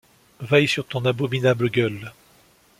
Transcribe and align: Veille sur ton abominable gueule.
Veille 0.39 0.67
sur 0.67 0.87
ton 0.87 1.05
abominable 1.05 1.69
gueule. 1.69 2.11